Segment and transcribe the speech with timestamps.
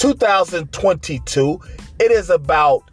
[0.00, 1.60] 2022.
[1.98, 2.90] It is about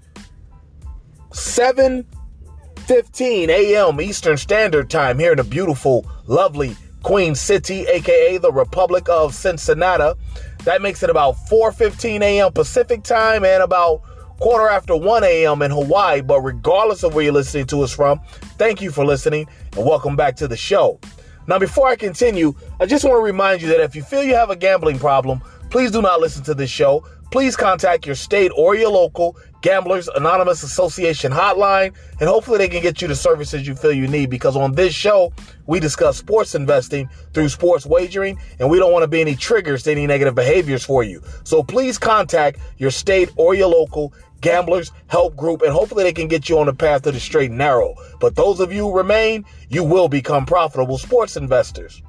[1.30, 4.02] 7:15 a.m.
[4.02, 10.20] Eastern Standard Time here in the beautiful, lovely Queen City, aka the Republic of Cincinnati.
[10.66, 12.52] That makes it about 4:15 a.m.
[12.52, 14.02] Pacific Time and about
[14.41, 15.61] quarter after 1 a.m.
[15.61, 16.19] in Hawaii.
[16.19, 18.19] But regardless of where you're listening to us from,
[18.58, 19.47] thank you for listening
[19.77, 20.99] and welcome back to the show.
[21.47, 24.35] Now, before I continue, I just want to remind you that if you feel you
[24.35, 27.05] have a gambling problem, please do not listen to this show.
[27.29, 32.81] Please contact your state or your local Gamblers Anonymous Association hotline, and hopefully they can
[32.81, 34.29] get you the services you feel you need.
[34.29, 35.33] Because on this show,
[35.65, 39.83] we discuss sports investing through sports wagering, and we don't want to be any triggers
[39.83, 41.21] to any negative behaviors for you.
[41.43, 46.27] So please contact your state or your local gamblers help group and hopefully they can
[46.27, 49.43] get you on the path to the straight and narrow but those of you remain
[49.69, 52.03] you will become profitable sports investors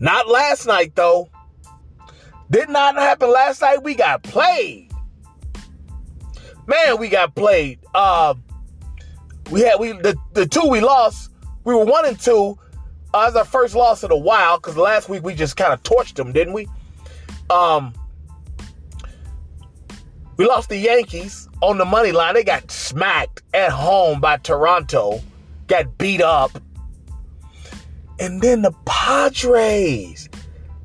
[0.00, 1.28] not last night though
[2.50, 4.90] did not happen last night we got played
[6.66, 8.34] man we got played uh
[9.50, 11.30] we had we the, the two we lost
[11.64, 12.58] we were one and two
[13.14, 15.82] uh, as our first loss in a while because last week we just kind of
[15.82, 16.68] torched them didn't we
[17.50, 17.92] um
[20.36, 22.34] we lost the Yankees on the money line.
[22.34, 25.22] They got smacked at home by Toronto,
[25.66, 26.62] got beat up.
[28.18, 30.28] And then the Padres.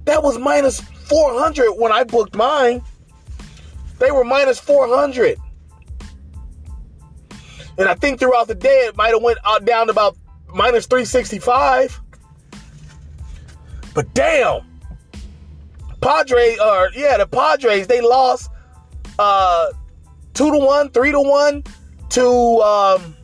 [0.05, 0.81] That was minus
[1.11, 2.81] 400 when I booked mine.
[3.99, 5.37] They were minus 400.
[7.77, 10.17] And I think throughout the day it might have went out down to about
[10.53, 11.99] minus 365.
[13.93, 14.61] But damn.
[15.99, 18.49] Padres, or yeah, the Padres, they lost
[19.19, 19.67] uh,
[20.33, 21.63] two to one, three to one
[22.09, 22.25] to
[22.61, 23.15] um,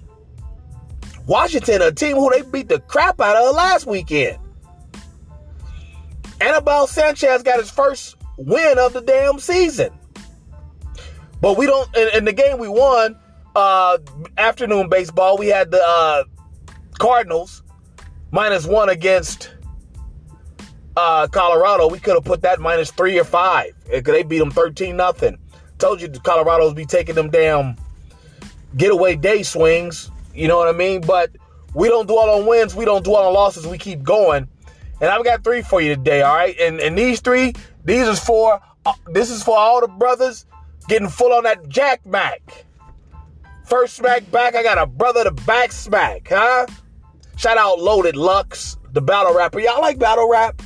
[1.26, 4.38] Washington, a team who they beat the crap out of last weekend.
[6.40, 9.92] Anibal Sanchez got his first win of the damn season.
[11.42, 13.18] But we don't, in, in the game we won,
[13.56, 13.98] uh,
[14.38, 16.24] afternoon baseball, we had the uh,
[17.00, 17.64] Cardinals
[18.32, 19.52] minus one against
[20.96, 21.88] uh, Colorado.
[21.88, 23.74] We could have put that minus three or five.
[23.86, 25.38] They beat them 13 nothing.
[25.78, 27.76] Told you the Colorado's be taking them damn
[28.76, 30.12] getaway day swings.
[30.34, 31.02] You know what I mean?
[31.02, 31.32] But
[31.74, 32.76] we don't dwell on wins.
[32.76, 33.68] We don't dwell on losses.
[33.68, 34.48] We keep going.
[35.00, 36.22] And I've got three for you today.
[36.22, 36.56] All right.
[36.60, 37.54] And and these three,
[37.86, 40.46] these is for uh, this is for all the brothers
[40.88, 42.66] getting full on that Jack Mac.
[43.66, 46.66] First smack back, I got a brother to back smack, huh?
[47.36, 49.60] Shout out Loaded Lux, the battle rapper.
[49.60, 50.62] Y'all like battle rap?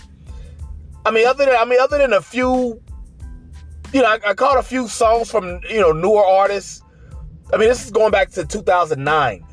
[1.04, 2.80] I mean, other than I mean, other than a few
[3.94, 6.82] you know, I, I caught a few songs from, you know, newer artists.
[7.54, 9.46] I mean, this is going back to 2009.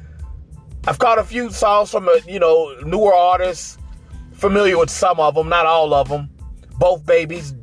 [0.87, 3.78] I've caught a few songs from, uh, you know, newer artists.
[4.38, 6.31] Familiar with some of them, not all of them.
[6.78, 7.54] Both babies,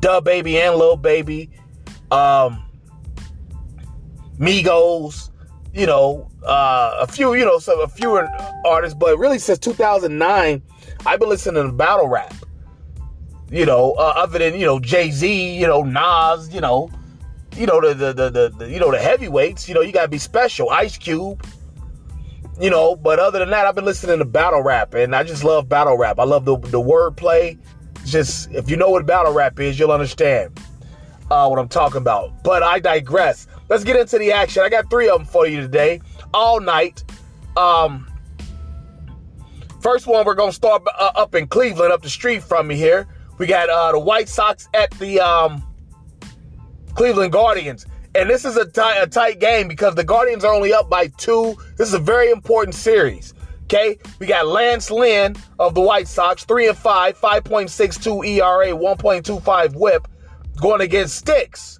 [0.00, 1.50] DaBaby and Lil Baby.
[2.10, 2.62] Um,
[4.38, 5.30] Migos,
[5.74, 8.28] you know, uh, a few, you know, some a fewer
[8.64, 10.62] artists, but really since 2009,
[11.06, 12.32] I've been listening to battle rap
[13.50, 16.90] you know, uh, other than you know Jay Z, you know Nas, you know,
[17.56, 19.68] you know the the, the the, the you know the heavyweights.
[19.68, 20.70] You know you gotta be special.
[20.70, 21.44] Ice Cube.
[22.60, 25.44] You know, but other than that, I've been listening to battle rap, and I just
[25.44, 26.18] love battle rap.
[26.18, 27.56] I love the the wordplay.
[28.04, 30.58] Just if you know what battle rap is, you'll understand
[31.30, 32.42] uh, what I'm talking about.
[32.42, 33.46] But I digress.
[33.68, 34.62] Let's get into the action.
[34.64, 36.00] I got three of them for you today,
[36.34, 37.04] all night.
[37.56, 38.10] Um,
[39.80, 43.06] first one, we're gonna start uh, up in Cleveland, up the street from me here.
[43.38, 45.62] We got uh, the White Sox at the um,
[46.94, 47.86] Cleveland Guardians.
[48.14, 51.08] And this is a, t- a tight game because the Guardians are only up by
[51.08, 51.56] two.
[51.76, 53.34] This is a very important series.
[53.64, 59.74] Okay, we got Lance Lynn of the White Sox, three and five, 5.62 ERA, 1.25
[59.74, 60.08] WHIP,
[60.58, 61.78] going against Sticks.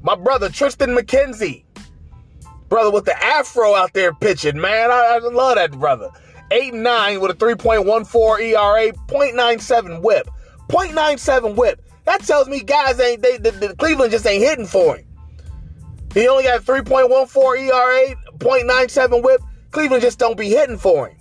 [0.00, 1.64] My brother Triston McKenzie,
[2.70, 4.90] brother with the afro out there pitching, man.
[4.90, 6.10] I, I love that brother.
[6.50, 10.28] Eight and nine with a 3.14 ERA, 0.97 WHIP.
[10.68, 11.80] 0.97 whip.
[12.04, 15.05] That tells me guys ain't they the, the Cleveland just ain't hitting for him.
[16.16, 19.42] He only got 3.14 ERA, 0.97 whip.
[19.70, 21.18] Cleveland just don't be hitting for him.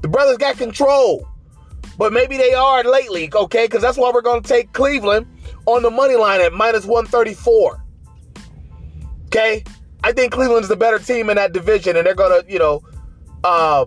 [0.00, 1.26] The brothers got control.
[1.98, 3.64] But maybe they are lately, okay?
[3.64, 5.26] Because that's why we're going to take Cleveland
[5.64, 7.82] on the money line at minus 134.
[9.24, 9.64] Okay?
[10.04, 12.82] I think Cleveland's the better team in that division, and they're gonna, you know,
[13.42, 13.86] uh,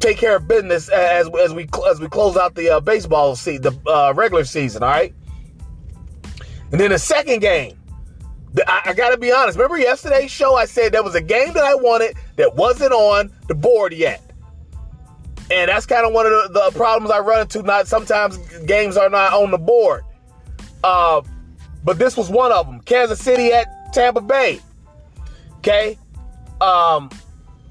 [0.00, 3.62] take care of business as as we as we close out the uh, baseball season,
[3.62, 4.82] the uh, regular season.
[4.82, 5.14] All right.
[6.72, 7.79] And then the second game,
[8.66, 9.56] I, I got to be honest.
[9.56, 10.56] Remember yesterday's show?
[10.56, 14.22] I said there was a game that I wanted that wasn't on the board yet.
[15.50, 17.62] And that's kind of one of the, the, problems I run into.
[17.62, 20.04] Not sometimes games are not on the board.
[20.84, 21.22] Uh,
[21.84, 22.80] but this was one of them.
[22.80, 24.60] Kansas City at Tampa Bay.
[25.58, 25.98] Okay.
[26.60, 27.10] Um,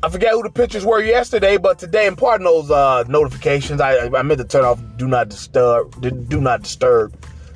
[0.02, 4.08] I forget who the pitchers were yesterday, but today, and pardon those uh, notifications, I,
[4.08, 6.02] I meant to turn off do not disturb.
[6.02, 7.16] Do not disturb.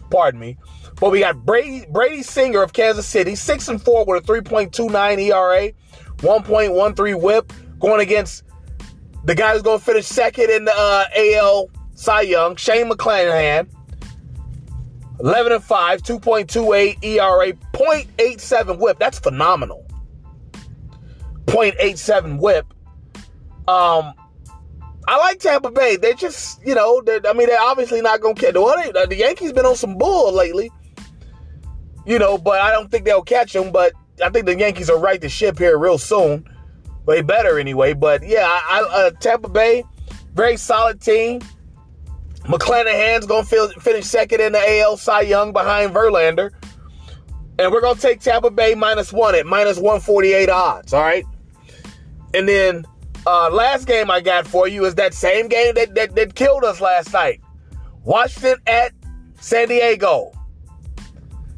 [0.10, 0.58] Pardon me.
[1.03, 5.19] But we got Brady, Brady Singer of Kansas City, six and four with a 3.29
[5.19, 5.73] ERA,
[6.19, 8.45] 1.13 WHIP, going against
[9.25, 13.67] the guy who's going to finish second in the uh, AL Cy Young, Shane McClanahan.
[15.19, 18.97] 11 and 5, 2.28 ERA, 0.87 whip.
[18.97, 19.85] That's phenomenal.
[21.47, 22.65] 0.87 whip.
[23.67, 24.13] Um,
[25.05, 25.97] I like Tampa Bay.
[25.97, 28.55] They're just, you know, I mean, they're obviously not going to catch.
[28.55, 30.71] Well, they, the Yankees been on some bull lately,
[32.05, 33.71] you know, but I don't think they'll catch them.
[33.71, 36.47] But I think the Yankees are right to ship here real soon.
[37.05, 37.94] Way better anyway.
[37.94, 39.83] But yeah, I, I uh, Tampa Bay,
[40.33, 41.41] very solid team.
[42.44, 46.51] McClanahan's going to finish second in the AL Cy Young behind Verlander.
[47.57, 50.94] And we're to take Tampa Bay minus one at minus 148 odds.
[50.94, 51.25] All right.
[52.33, 52.85] And then
[53.25, 56.63] uh, last game I got for you is that same game that, that, that killed
[56.63, 57.41] us last night.
[58.03, 58.91] Washington at
[59.39, 60.31] San Diego.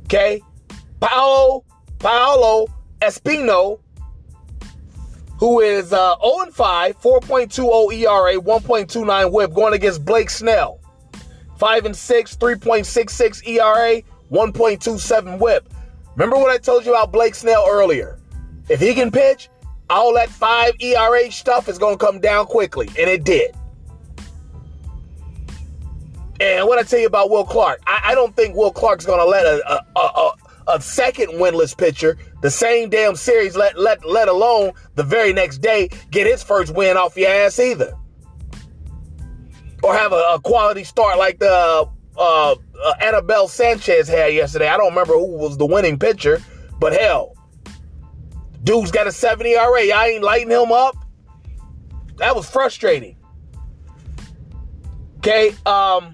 [0.06, 0.42] Okay.
[1.00, 1.64] Paolo,
[2.00, 2.68] Paolo
[3.02, 3.80] Espino
[5.38, 10.80] who is uh, 0 5, 4.20 ERA, 1.29 whip, going against Blake Snell.
[11.58, 15.74] 5 and 6, 3.66 ERA, 1.27 whip.
[16.16, 18.20] Remember what I told you about Blake Snell earlier?
[18.70, 19.50] If he can pitch,
[19.90, 23.56] all that 5 ERA stuff is going to come down quickly, and it did.
[26.40, 29.20] And what I tell you about Will Clark, I, I don't think Will Clark's going
[29.20, 30.32] to let a, a, a,
[30.68, 35.60] a second winless pitcher the same damn series, let let let alone the very next
[35.60, 37.94] day get his first win off your ass either,
[39.82, 44.68] or have a, a quality start like the uh, uh, Anibal Sanchez had yesterday.
[44.68, 46.42] I don't remember who was the winning pitcher,
[46.80, 47.34] but hell,
[48.64, 49.90] dude's got a 70 ERA.
[49.96, 50.96] I ain't lighting him up.
[52.18, 53.18] That was frustrating.
[55.18, 56.14] Okay, um.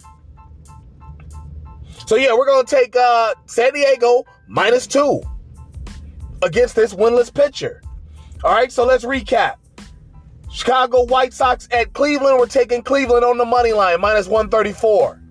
[2.05, 5.21] So yeah, we're gonna take uh, San Diego minus two
[6.41, 7.81] against this winless pitcher.
[8.43, 9.55] All right, so let's recap.
[10.51, 12.37] Chicago White Sox at Cleveland.
[12.37, 15.21] We're taking Cleveland on the money line, minus 134.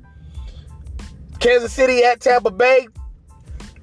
[1.41, 2.89] Kansas City at Tampa Bay.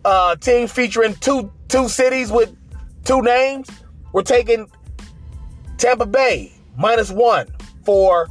[0.06, 2.56] Uh, team featuring two two cities with
[3.03, 3.69] two names.
[4.13, 4.69] We're taking
[5.77, 7.47] Tampa Bay minus one
[7.83, 8.27] for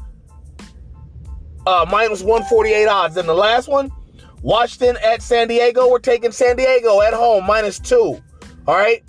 [1.66, 3.16] uh, minus 148 odds.
[3.16, 3.92] And the last one,
[4.42, 5.88] Washington at San Diego.
[5.88, 8.22] We're taking San Diego at home minus two.
[8.66, 9.02] All right,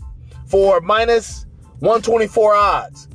[0.45, 1.45] for minus
[1.79, 3.07] 124 odds.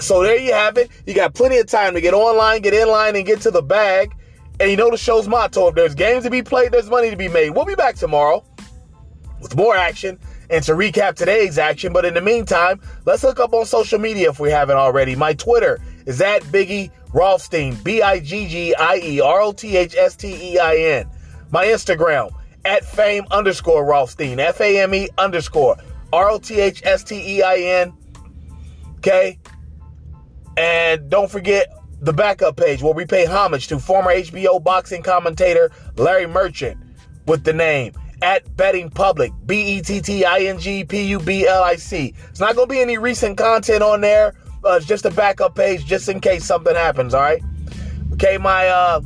[0.00, 0.90] So there you have it.
[1.06, 3.62] You got plenty of time to get online, get in line, and get to the
[3.62, 4.14] bag.
[4.60, 7.16] And you know the show's motto: if there's games to be played, there's money to
[7.16, 7.50] be made.
[7.50, 8.44] We'll be back tomorrow
[9.40, 10.18] with more action
[10.50, 11.92] and to recap today's action.
[11.92, 15.14] But in the meantime, let's hook up on social media if we haven't already.
[15.14, 19.76] My Twitter is at Biggie Rothstein, B I G G I E R O T
[19.76, 21.10] H S T E I N.
[21.50, 22.30] My Instagram
[22.64, 25.76] at fame underscore Rothstein, F A M E underscore
[26.12, 27.92] R O T H S T E I N.
[28.98, 29.38] Okay.
[30.56, 35.70] And don't forget the backup page where we pay homage to former HBO boxing commentator
[35.96, 36.78] Larry Merchant
[37.26, 41.20] with the name at Betting Public, B E T T I N G P U
[41.20, 42.14] B L I C.
[42.28, 44.34] It's not going to be any recent content on there.
[44.64, 47.42] Uh, it's just a backup page just in case something happens, all right?
[48.14, 49.00] Okay, my uh,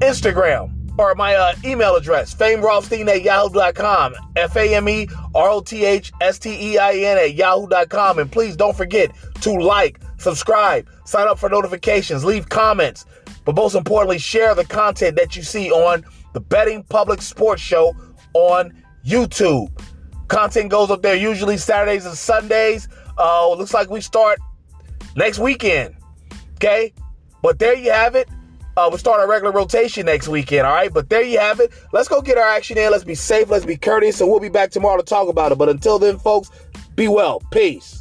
[0.00, 5.60] Instagram or my uh, email address, famerothstein at yahoo.com, F A M E R O
[5.60, 8.18] T H S T E I N at yahoo.com.
[8.18, 9.12] And please don't forget
[9.42, 13.06] to like, subscribe, sign up for notifications, leave comments,
[13.44, 17.94] but most importantly, share the content that you see on the Betting Public Sports Show
[18.34, 18.72] on
[19.06, 19.70] YouTube.
[20.28, 22.88] Content goes up there usually Saturdays and Sundays.
[23.16, 24.38] Uh, looks like we start
[25.16, 25.94] next weekend.
[26.56, 26.92] Okay?
[27.42, 28.28] But there you have it.
[28.78, 30.94] Uh, we'll start our regular rotation next weekend, all right?
[30.94, 31.72] But there you have it.
[31.92, 32.92] Let's go get our action in.
[32.92, 33.50] Let's be safe.
[33.50, 34.20] Let's be courteous.
[34.20, 35.58] And we'll be back tomorrow to talk about it.
[35.58, 36.52] But until then, folks,
[36.94, 37.42] be well.
[37.50, 37.97] Peace.